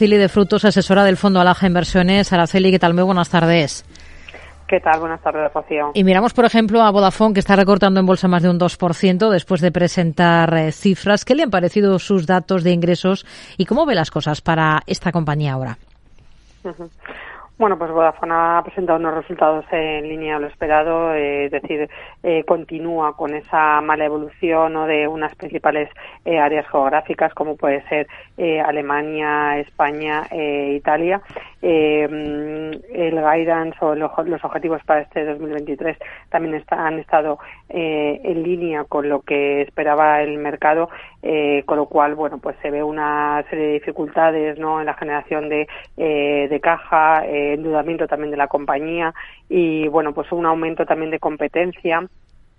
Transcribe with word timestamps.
Araceli 0.00 0.16
de 0.16 0.30
Frutos, 0.30 0.64
asesora 0.64 1.04
del 1.04 1.18
Fondo 1.18 1.42
Alaja 1.42 1.66
Inversiones. 1.66 2.32
Araceli, 2.32 2.70
¿qué 2.70 2.78
tal? 2.78 2.94
Muy 2.94 3.02
buenas 3.02 3.28
tardes. 3.28 3.84
¿Qué 4.66 4.80
tal? 4.80 4.98
Buenas 4.98 5.20
tardes, 5.20 5.52
Rocío. 5.52 5.90
Y 5.92 6.04
miramos, 6.04 6.32
por 6.32 6.46
ejemplo, 6.46 6.80
a 6.80 6.90
Vodafone, 6.90 7.34
que 7.34 7.40
está 7.40 7.54
recortando 7.54 8.00
en 8.00 8.06
bolsa 8.06 8.26
más 8.26 8.42
de 8.42 8.48
un 8.48 8.58
2% 8.58 9.28
después 9.28 9.60
de 9.60 9.70
presentar 9.70 10.56
eh, 10.56 10.72
cifras. 10.72 11.26
¿Qué 11.26 11.34
le 11.34 11.42
han 11.42 11.50
parecido 11.50 11.98
sus 11.98 12.26
datos 12.26 12.64
de 12.64 12.70
ingresos 12.70 13.26
y 13.58 13.66
cómo 13.66 13.84
ve 13.84 13.94
las 13.94 14.10
cosas 14.10 14.40
para 14.40 14.80
esta 14.86 15.12
compañía 15.12 15.52
ahora? 15.52 15.76
Bueno, 17.60 17.76
pues 17.76 17.90
Vodafone 17.90 18.32
ha 18.34 18.62
presentado 18.64 18.98
unos 18.98 19.12
resultados 19.12 19.66
en 19.70 20.08
línea 20.08 20.36
a 20.36 20.38
lo 20.38 20.46
esperado, 20.46 21.12
eh, 21.12 21.44
es 21.44 21.50
decir, 21.50 21.90
eh, 22.22 22.42
continúa 22.44 23.14
con 23.14 23.34
esa 23.34 23.82
mala 23.82 24.06
evolución 24.06 24.72
¿no? 24.72 24.86
de 24.86 25.06
unas 25.06 25.34
principales 25.34 25.90
eh, 26.24 26.38
áreas 26.38 26.66
geográficas 26.70 27.34
como 27.34 27.58
puede 27.58 27.86
ser 27.90 28.08
Alemania, 28.64 29.58
España, 29.58 30.26
Italia. 30.32 31.20
El 33.12 33.20
guidance 33.20 33.76
o 33.80 33.94
los 33.94 34.44
objetivos 34.44 34.82
para 34.84 35.02
este 35.02 35.24
2023 35.24 35.96
también 36.28 36.62
han 36.68 36.98
estado 36.98 37.38
en 37.68 38.42
línea 38.42 38.84
con 38.84 39.08
lo 39.08 39.20
que 39.20 39.62
esperaba 39.62 40.22
el 40.22 40.38
mercado, 40.38 40.90
con 41.66 41.76
lo 41.76 41.86
cual, 41.86 42.14
bueno, 42.14 42.38
pues 42.38 42.56
se 42.62 42.70
ve 42.70 42.82
una 42.82 43.44
serie 43.48 43.66
de 43.66 43.72
dificultades 43.74 44.58
¿no? 44.58 44.80
en 44.80 44.86
la 44.86 44.94
generación 44.94 45.48
de, 45.48 45.68
de 45.96 46.60
caja 46.60 47.24
endeudamiento 47.26 48.06
también 48.06 48.30
de 48.30 48.36
la 48.36 48.48
compañía 48.48 49.14
y 49.48 49.88
bueno 49.88 50.12
pues 50.12 50.30
un 50.32 50.46
aumento 50.46 50.86
también 50.86 51.10
de 51.10 51.18
competencia 51.18 52.06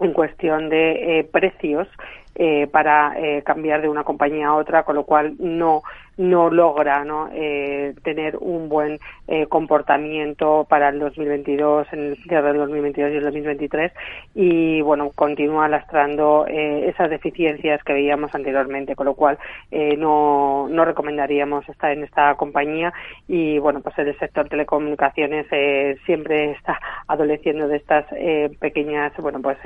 en 0.00 0.12
cuestión 0.12 0.68
de 0.68 1.20
eh, 1.20 1.24
precios 1.24 1.88
eh, 2.34 2.66
para 2.66 3.14
eh, 3.18 3.42
cambiar 3.42 3.82
de 3.82 3.88
una 3.88 4.04
compañía 4.04 4.48
a 4.48 4.54
otra, 4.54 4.84
con 4.84 4.96
lo 4.96 5.04
cual 5.04 5.34
no 5.38 5.82
no 6.16 6.50
logra 6.50 7.04
¿no? 7.04 7.28
Eh, 7.32 7.94
tener 8.02 8.36
un 8.38 8.68
buen 8.68 8.98
eh, 9.28 9.46
comportamiento 9.46 10.66
para 10.68 10.90
el 10.90 10.98
2022, 10.98 11.86
en 11.92 12.00
el 12.00 12.16
cierre 12.24 12.48
del 12.48 12.58
2022 12.58 13.12
y 13.12 13.16
el 13.16 13.24
2023 13.24 13.92
y 14.34 14.80
bueno, 14.82 15.10
continúa 15.14 15.68
lastrando 15.68 16.46
eh, 16.48 16.88
esas 16.88 17.10
deficiencias 17.10 17.82
que 17.84 17.92
veíamos 17.92 18.34
anteriormente, 18.34 18.94
con 18.94 19.06
lo 19.06 19.14
cual 19.14 19.38
eh, 19.70 19.96
no, 19.96 20.68
no 20.68 20.84
recomendaríamos 20.84 21.68
estar 21.68 21.92
en 21.92 22.04
esta 22.04 22.34
compañía 22.34 22.92
y 23.28 23.58
bueno, 23.58 23.80
pues 23.80 23.98
el 23.98 24.18
sector 24.18 24.48
telecomunicaciones 24.48 25.46
eh, 25.50 25.96
siempre 26.06 26.52
está 26.52 26.80
adoleciendo 27.06 27.68
de 27.68 27.76
estas 27.76 28.06
eh, 28.12 28.50
pequeñas, 28.60 29.12
bueno, 29.18 29.40
pues 29.40 29.58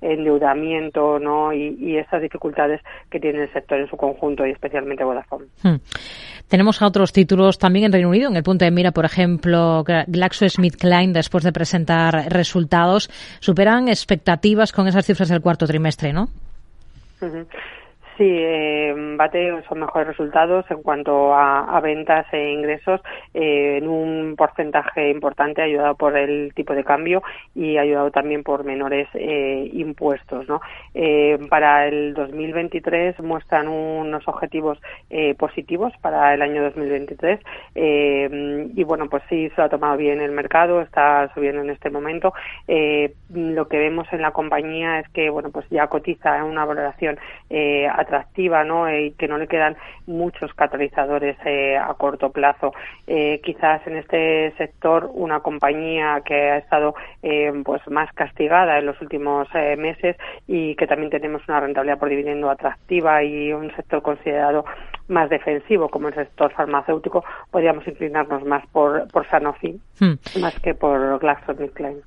endeudamiento, 0.00 1.18
¿no? 1.18 1.52
Y, 1.52 1.76
y 1.78 1.96
estas 1.98 2.22
dificultades 2.22 2.80
que 3.10 3.20
tiene 3.20 3.42
el 3.42 3.52
sector 3.52 3.78
en 3.78 3.88
su 3.88 3.96
conjunto 3.96 4.46
y 4.46 4.50
especialmente 4.50 5.04
Vodafone. 5.04 5.46
Hmm. 5.62 5.75
Tenemos 6.48 6.80
a 6.80 6.86
otros 6.86 7.12
títulos 7.12 7.58
también 7.58 7.86
en 7.86 7.92
Reino 7.92 8.08
Unido, 8.08 8.28
en 8.30 8.36
el 8.36 8.42
punto 8.42 8.64
de 8.64 8.70
mira, 8.70 8.92
por 8.92 9.04
ejemplo, 9.04 9.84
GlaxoSmithKline, 9.84 11.12
después 11.12 11.42
de 11.42 11.52
presentar 11.52 12.26
resultados, 12.28 13.10
superan 13.40 13.88
expectativas 13.88 14.70
con 14.70 14.86
esas 14.86 15.04
cifras 15.04 15.28
del 15.28 15.40
cuarto 15.40 15.66
trimestre, 15.66 16.12
¿no? 16.12 16.28
Sí, 18.16 18.24
eh, 18.24 18.94
bate 19.16 19.62
son 19.68 19.80
mejores 19.80 20.08
resultados 20.08 20.64
en 20.70 20.82
cuanto 20.82 21.34
a, 21.34 21.78
ventas 21.82 22.26
e 22.32 22.50
ingresos 22.50 23.02
eh, 23.34 23.76
en 23.76 23.88
un 23.88 24.34
porcentaje 24.36 25.10
importante 25.10 25.60
ayudado 25.60 25.94
por 25.96 26.16
el 26.16 26.54
tipo 26.54 26.74
de 26.74 26.82
cambio 26.82 27.22
y 27.54 27.76
ayudado 27.76 28.10
también 28.10 28.42
por 28.42 28.64
menores 28.64 29.06
eh, 29.12 29.70
impuestos. 29.74 30.48
¿no? 30.48 30.62
Eh, 30.94 31.38
para 31.50 31.86
el 31.86 32.14
2023 32.14 33.20
muestran 33.20 33.68
unos 33.68 34.26
objetivos 34.26 34.78
positivos 35.38 35.92
para 36.00 36.34
el 36.34 36.42
año 36.42 36.62
2023 36.62 37.40
y 37.74 38.84
bueno, 38.84 39.08
pues 39.08 39.22
sí 39.28 39.50
se 39.54 39.62
ha 39.62 39.68
tomado 39.68 39.96
bien 39.96 40.20
el 40.20 40.32
mercado, 40.32 40.80
está 40.80 41.30
subiendo 41.34 41.62
en 41.62 41.70
este 41.70 41.90
momento. 41.90 42.32
lo 42.66 43.68
que 43.68 43.78
vemos 43.78 44.06
en 44.12 44.22
la 44.22 44.32
compañía 44.32 45.00
es 45.00 45.08
que 45.10 45.28
bueno, 45.30 45.50
pues 45.50 45.68
ya 45.70 45.86
cotiza 45.88 46.38
en 46.38 46.44
una 46.44 46.64
valoración 46.64 47.18
a 47.50 48.05
atractiva 48.06 48.64
¿no? 48.64 48.90
y 48.90 49.12
que 49.12 49.28
no 49.28 49.36
le 49.36 49.48
quedan 49.48 49.76
muchos 50.06 50.54
catalizadores 50.54 51.36
eh, 51.44 51.76
a 51.76 51.92
corto 51.94 52.30
plazo. 52.30 52.72
Eh, 53.06 53.40
quizás 53.42 53.86
en 53.86 53.96
este 53.96 54.52
sector 54.56 55.10
una 55.12 55.40
compañía 55.40 56.22
que 56.24 56.34
ha 56.34 56.58
estado 56.58 56.94
eh, 57.22 57.52
pues 57.64 57.82
más 57.88 58.12
castigada 58.12 58.78
en 58.78 58.86
los 58.86 59.00
últimos 59.00 59.48
meses 59.76 60.16
y 60.46 60.74
que 60.76 60.86
también 60.86 61.10
tenemos 61.10 61.42
una 61.48 61.60
rentabilidad 61.60 61.98
por 61.98 62.08
dividendo 62.08 62.50
atractiva 62.50 63.22
y 63.22 63.52
un 63.52 63.74
sector 63.74 64.02
considerado 64.02 64.64
más 65.08 65.30
defensivo 65.30 65.88
como 65.88 66.08
el 66.08 66.14
sector 66.14 66.52
farmacéutico, 66.52 67.24
podríamos 67.50 67.86
inclinarnos 67.86 68.44
más 68.44 68.66
por, 68.68 69.06
por 69.08 69.28
Sanofi 69.28 69.80
hmm. 70.00 70.40
más 70.40 70.58
que 70.60 70.74
por 70.74 71.18
GlaxoSmithKline. 71.18 72.00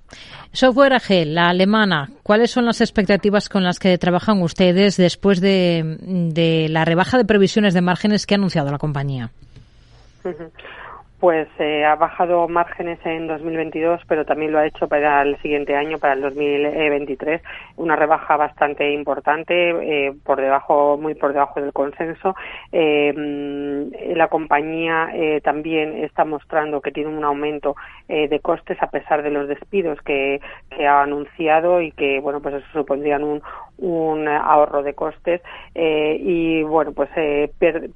Software 0.51 0.93
AG, 0.93 1.25
la 1.25 1.49
alemana, 1.49 2.09
¿cuáles 2.23 2.51
son 2.51 2.65
las 2.65 2.81
expectativas 2.81 3.49
con 3.49 3.63
las 3.63 3.79
que 3.79 3.97
trabajan 3.97 4.41
ustedes 4.41 4.97
después 4.97 5.41
de, 5.41 5.97
de 6.01 6.67
la 6.69 6.85
rebaja 6.85 7.17
de 7.17 7.25
previsiones 7.25 7.73
de 7.73 7.81
márgenes 7.81 8.25
que 8.25 8.35
ha 8.35 8.37
anunciado 8.37 8.71
la 8.71 8.77
compañía? 8.77 9.29
Pues 11.19 11.49
eh, 11.59 11.83
ha 11.83 11.95
bajado 11.95 12.47
márgenes 12.47 12.97
en 13.03 13.27
2022, 13.27 14.01
pero 14.07 14.25
también 14.25 14.53
lo 14.53 14.59
ha 14.59 14.65
hecho 14.65 14.87
para 14.87 15.21
el 15.21 15.37
siguiente 15.41 15.75
año, 15.75 15.97
para 15.99 16.13
el 16.13 16.21
2023, 16.21 17.41
una 17.75 17.97
rebaja 17.97 18.37
bastante 18.37 18.93
importante, 18.93 19.53
eh, 20.07 20.13
por 20.23 20.39
debajo, 20.39 20.97
muy 20.97 21.15
por 21.15 21.33
debajo 21.33 21.59
del 21.59 21.73
consenso. 21.73 22.35
Eh, 22.71 23.13
mm, 23.13 24.15
la 24.15 24.29
compañía 24.29 25.09
también 25.43 26.03
está 26.03 26.23
mostrando 26.25 26.81
que 26.81 26.91
tiene 26.91 27.09
un 27.09 27.23
aumento 27.23 27.75
de 28.07 28.39
costes 28.41 28.81
a 28.81 28.87
pesar 28.87 29.23
de 29.23 29.31
los 29.31 29.47
despidos 29.47 29.99
que, 30.01 30.39
ha 30.87 31.01
anunciado 31.01 31.81
y 31.81 31.91
que, 31.91 32.19
bueno, 32.19 32.41
pues 32.41 32.55
eso 32.55 32.65
supondrían 32.73 33.23
un, 33.23 33.41
un 33.77 34.27
ahorro 34.27 34.81
de 34.81 34.93
costes 34.93 35.41
y, 35.75 36.63
bueno, 36.63 36.93
pues 36.93 37.09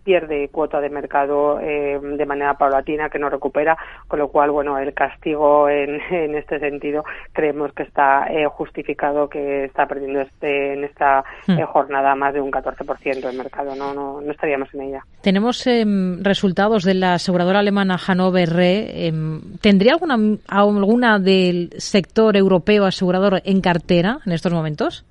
pierde 0.03 0.49
cuota 0.49 0.81
de 0.81 0.89
mercado 0.89 1.57
de 1.57 2.25
manera 2.25 2.55
paulatina 2.55 3.09
que 3.13 3.19
no 3.19 3.29
recupera, 3.29 3.77
con 4.07 4.19
lo 4.19 4.27
cual, 4.27 4.51
bueno, 4.51 4.77
el 4.77 4.93
castigo 4.93 5.69
en, 5.69 6.01
en 6.11 6.35
este 6.35 6.59
sentido 6.59 7.05
creemos 7.31 7.71
que 7.73 7.83
está 7.83 8.25
eh, 8.29 8.45
justificado 8.47 9.29
que 9.29 9.65
está 9.65 9.85
perdiendo 9.85 10.21
este 10.21 10.73
en 10.73 10.83
esta 10.83 11.23
hmm. 11.47 11.59
eh, 11.59 11.65
jornada 11.65 12.15
más 12.15 12.33
de 12.33 12.41
un 12.41 12.51
14% 12.51 13.21
del 13.21 13.37
mercado, 13.37 13.75
no, 13.75 13.93
no, 13.93 14.19
no 14.19 14.31
estaríamos 14.31 14.73
en 14.73 14.81
ella. 14.81 15.05
Tenemos 15.21 15.65
em, 15.67 16.21
resultados 16.23 16.83
de 16.83 16.95
la 16.95 17.13
aseguradora 17.13 17.59
alemana 17.59 17.97
Hannover 17.97 18.49
Re. 18.49 19.07
Em, 19.07 19.41
¿Tendría 19.61 19.93
alguna, 19.93 20.17
alguna 20.47 21.19
del 21.19 21.69
sector 21.77 22.35
europeo 22.35 22.85
asegurador 22.85 23.41
en 23.45 23.61
cartera 23.61 24.19
en 24.25 24.33
estos 24.33 24.51
momentos? 24.51 25.05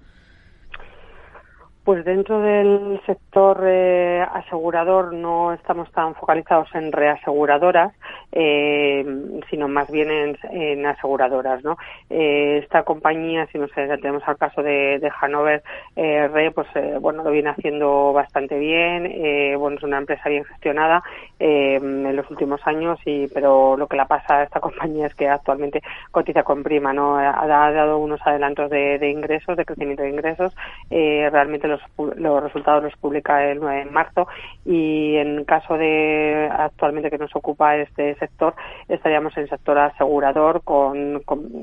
Pues 1.85 2.05
dentro 2.05 2.41
del 2.41 3.01
sector 3.07 3.61
eh, 3.67 4.25
asegurador 4.35 5.13
no 5.13 5.53
estamos 5.53 5.91
tan 5.91 6.15
focalizados 6.15 6.73
en 6.77 6.93
reaseguradoras, 6.93 7.93
eh, 8.31 9.05
sino 9.51 9.67
más 9.67 9.91
bien 9.91 10.37
en, 10.45 10.87
aseguradoras. 10.87 11.65
¿no? 11.65 11.77
Eh, 12.09 12.61
esta 12.63 12.85
compañía, 12.85 13.49
si 13.51 13.59
nos 13.59 13.73
tenemos 13.73 14.23
al 14.27 14.39
caso 14.39 14.63
de, 14.63 15.01
de 15.01 15.11
Hanover 15.21 15.65
Re, 15.97 16.53
pues 16.53 16.69
bueno 17.01 17.25
lo 17.25 17.33
viene 17.33 17.51
haciendo 17.51 18.13
bastante 18.13 18.57
bien. 18.61 19.59
bueno, 19.59 19.77
es 19.77 19.83
una 19.83 19.99
empresa 19.99 20.29
bien 20.29 20.45
gestionada 20.45 21.03
en 21.41 22.15
los 22.15 22.31
últimos 22.31 22.61
años, 22.65 23.01
y 23.05 23.27
pero 23.27 23.77
lo 23.77 23.89
que 23.89 23.97
la 23.97 24.07
pasa 24.07 24.37
a 24.37 24.43
esta 24.45 24.61
compañía 24.61 25.07
es 25.07 25.15
que 25.17 25.29
actualmente 25.29 25.83
cotiza 26.13 26.45
con 26.45 26.63
prima. 26.63 26.93
no 26.93 27.17
Ha, 27.17 27.47
dado 27.49 27.99
unos 27.99 28.21
adelantos 28.25 28.71
de, 28.71 29.01
de 29.01 29.11
ingresos, 29.11 29.57
de 29.57 29.65
crecimiento 29.65 30.05
de 30.05 30.11
ingresos. 30.11 30.55
realmente 30.89 31.72
los, 31.73 32.43
resultados 32.43 32.85
los 32.85 32.97
publica 32.97 33.45
el 33.45 33.59
9 33.61 33.85
de 33.85 33.91
marzo 33.91 34.29
y 34.65 35.17
en 35.17 35.45
caso 35.45 35.75
de 35.75 36.49
actualmente 36.51 37.11
que 37.11 37.19
nos 37.19 37.35
ocupa 37.35 37.77
este 37.77 38.15
sector 38.17 38.55
estaríamos 38.89 39.37
en 39.37 39.45
el 39.45 39.49
sector 39.49 39.79
asegurador 39.79 40.63
con, 40.63 41.23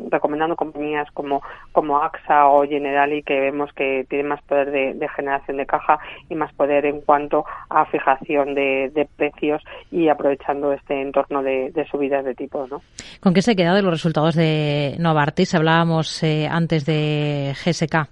recomendando 0.09 0.55
compañías 0.55 1.09
como 1.11 1.41
como 1.71 2.01
AXA 2.01 2.47
o 2.47 2.63
Generali 2.67 3.23
que 3.23 3.39
vemos 3.39 3.71
que 3.73 4.05
tienen 4.09 4.27
más 4.27 4.41
poder 4.43 4.71
de, 4.71 5.07
generación 5.15 5.57
de 5.57 5.65
caja 5.65 5.99
y 6.29 6.35
más 6.35 6.53
poder 6.53 6.85
en 6.85 7.01
cuanto 7.01 7.45
a 7.69 7.85
fijación 7.85 8.55
de, 8.55 9.07
precios 9.15 9.61
y 9.91 10.09
aprovechando 10.09 10.71
este 10.73 11.01
entorno 11.01 11.41
de, 11.43 11.87
subidas 11.89 12.25
de 12.25 12.35
tipos. 12.35 12.69
¿no? 12.69 12.81
¿Con 13.19 13.33
qué 13.33 13.41
se 13.41 13.55
queda 13.55 13.73
de 13.73 13.81
los 13.81 13.91
resultados 13.91 14.35
de 14.35 14.95
Novartis? 14.99 15.55
Hablábamos 15.55 16.21
eh, 16.23 16.47
antes 16.49 16.85
de 16.85 17.53
GSK. 17.53 18.07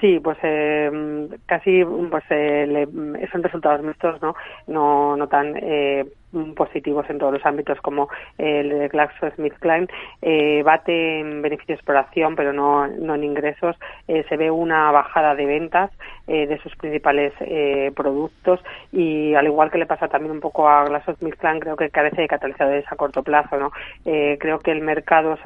Sí, 0.00 0.20
pues 0.20 0.36
eh, 0.42 0.90
casi 1.46 1.82
pues 2.10 2.24
eh, 2.28 2.86
son 3.32 3.42
resultados 3.42 3.82
mixtos, 3.82 4.20
¿no? 4.20 4.34
No, 4.66 5.16
no 5.16 5.26
tan 5.28 5.54
eh, 5.56 6.04
positivos 6.54 7.08
en 7.08 7.18
todos 7.18 7.32
los 7.32 7.46
ámbitos 7.46 7.80
como 7.80 8.08
el 8.38 8.68
de 8.68 8.88
GlaxoSmithKline 8.88 9.88
eh, 10.22 10.62
bate 10.64 11.20
en 11.20 11.42
beneficios 11.42 11.80
por 11.82 11.96
acción 11.96 12.36
pero 12.36 12.52
no, 12.52 12.86
no 12.86 13.14
en 13.14 13.24
ingresos. 13.24 13.76
Eh, 14.08 14.24
se 14.28 14.36
ve 14.36 14.50
una 14.50 14.90
bajada 14.90 15.34
de 15.34 15.46
ventas 15.46 15.90
eh, 16.26 16.46
de 16.46 16.58
sus 16.58 16.74
principales 16.76 17.32
eh, 17.40 17.92
productos. 17.94 18.60
Y 18.92 19.34
al 19.34 19.46
igual 19.46 19.70
que 19.70 19.78
le 19.78 19.86
pasa 19.86 20.08
también 20.08 20.32
un 20.32 20.40
poco 20.40 20.68
a 20.68 20.84
GlaxoSmithKline 20.84 21.60
creo 21.60 21.76
que 21.76 21.90
carece 21.90 22.22
de 22.22 22.28
catalizadores 22.28 22.84
a 22.90 22.96
corto 22.96 23.22
plazo 23.22 23.56
no 23.56 23.70
creo 24.04 24.58
que 24.60 24.70
el 24.70 24.80
mercado 24.80 25.36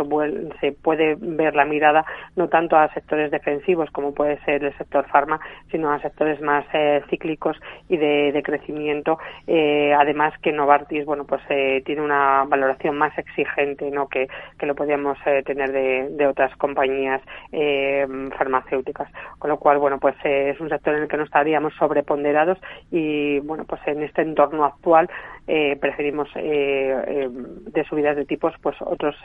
se, 0.61 0.73
puede 0.73 1.17
ver 1.19 1.55
la 1.55 1.65
mirada 1.65 2.05
no 2.37 2.49
tanto 2.49 2.77
a 2.77 2.93
sectores 2.93 3.31
defensivos 3.31 3.91
como 3.91 4.15
puede 4.15 4.39
ser 4.45 4.65
el 4.65 4.77
sector 4.77 5.07
farma 5.09 5.41
sino 5.71 5.93
a 5.93 6.01
sectores 6.01 6.41
más 6.41 6.65
cíclicos 7.09 7.57
y 7.89 7.97
de, 7.97 8.33
de 8.33 8.43
crecimiento. 8.43 9.19
Además 9.47 10.35
que 10.43 10.53
Novartis 10.71 11.05
bueno 11.05 11.25
pues 11.25 11.43
eh, 11.49 11.83
tiene 11.85 12.03
una 12.03 12.45
valoración 12.45 12.97
más 12.97 13.17
exigente 13.19 13.91
no 13.91 14.09
que, 14.09 14.29
que 14.59 14.67
lo 14.67 14.75
podríamos 14.75 15.19
eh, 15.27 15.43
tener 15.45 15.73
de, 15.73 16.09
de, 16.11 16.27
otras 16.27 16.57
compañías 16.57 17.21
eh, 17.51 18.07
farmacéuticas 18.39 19.09
con 19.39 19.51
lo 19.51 19.59
cual 19.59 19.79
bueno 19.79 19.99
pues 19.99 20.15
eh, 20.25 20.51
es 20.51 20.61
un 20.61 20.69
sector 20.69 20.95
en 20.95 21.03
el 21.03 21.09
que 21.09 21.17
no 21.17 21.25
estaríamos 21.25 21.75
sobreponderados 21.75 22.59
y 22.91 23.41
bueno 23.41 23.65
pues 23.65 23.81
en 23.87 24.03
este 24.03 24.23
entorno 24.23 24.65
actual 24.65 25.11
eh, 25.49 25.77
preferimos 25.81 26.29
eh, 26.37 27.29
de 27.31 27.85
subidas 27.85 28.17
de 28.17 28.25
tipos 28.25 28.55
pues 28.63 28.77
otros 28.81 29.17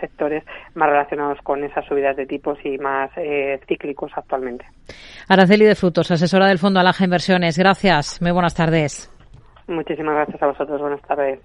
sectores 0.00 0.44
más 0.74 0.90
relacionados 0.90 1.38
con 1.42 1.64
esas 1.64 1.86
subidas 1.86 2.16
de 2.16 2.26
tipos 2.26 2.58
y 2.64 2.76
más 2.78 3.10
cíclicos 3.66 4.10
actualmente. 4.14 4.66
Araceli 5.28 5.64
de 5.64 5.74
Frutos, 5.74 6.10
asesora 6.10 6.48
del 6.48 6.58
Fondo 6.58 6.80
Alaja 6.80 7.04
Inversiones. 7.04 7.56
Gracias. 7.56 8.20
Muy 8.20 8.32
buenas 8.32 8.54
tardes. 8.54 9.11
Muchísimas 9.66 10.14
gracias 10.14 10.42
a 10.42 10.46
vosotros. 10.46 10.80
Buenas 10.80 11.02
tardes. 11.02 11.40